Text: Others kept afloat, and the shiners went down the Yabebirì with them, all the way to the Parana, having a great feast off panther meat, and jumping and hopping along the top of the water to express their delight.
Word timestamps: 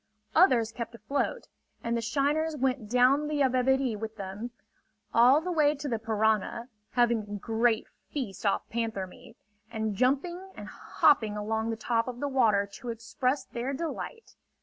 Others 0.33 0.71
kept 0.71 0.95
afloat, 0.95 1.47
and 1.83 1.95
the 1.95 2.01
shiners 2.01 2.57
went 2.57 2.89
down 2.89 3.27
the 3.27 3.41
Yabebirì 3.41 3.95
with 3.99 4.15
them, 4.17 4.49
all 5.13 5.39
the 5.41 5.51
way 5.51 5.75
to 5.75 5.87
the 5.87 5.99
Parana, 5.99 6.69
having 6.93 7.19
a 7.21 7.35
great 7.35 7.85
feast 8.11 8.43
off 8.43 8.67
panther 8.67 9.05
meat, 9.05 9.37
and 9.71 9.93
jumping 9.95 10.41
and 10.55 10.67
hopping 10.67 11.37
along 11.37 11.69
the 11.69 11.77
top 11.77 12.07
of 12.07 12.19
the 12.19 12.27
water 12.27 12.65
to 12.73 12.89
express 12.89 13.43
their 13.45 13.73
delight. 13.73 14.33